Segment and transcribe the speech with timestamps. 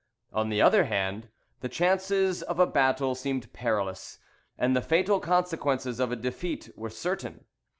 [0.33, 1.29] On the other hand,
[1.59, 4.17] the chances of a battle seemed perilous,
[4.57, 7.45] and the fatal consequences of a defeat were certain.